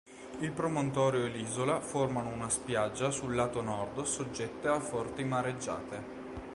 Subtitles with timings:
[0.39, 6.03] Il promontorio e l'isola formano una spiaggia sul lato nord soggetta a forti mareggiate.